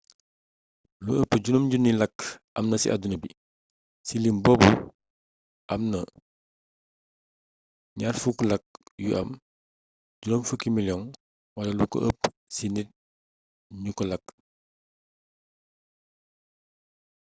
lu 1.03 1.11
ëpp 1.21 1.31
5 1.47 1.71
000 1.71 1.99
làkk 2.01 2.17
amna 2.57 2.75
ci 2.81 2.87
àdduna 2.93 3.17
bi 3.23 3.29
ci 4.07 4.15
lim 4.23 4.37
boobu 4.43 4.69
amna 5.73 5.99
20 8.01 8.49
làkk 8.49 8.67
yu 10.25 10.31
am 10.35 10.41
50 10.49 10.75
miliyoŋ 10.75 11.01
wala 11.55 11.71
lu 11.79 11.85
ko 11.91 11.97
ëpp 12.09 12.19
ci 12.55 12.65
nit 12.75 12.89
ñu 13.81 13.91
koy 13.97 14.07
làkk 14.11 14.25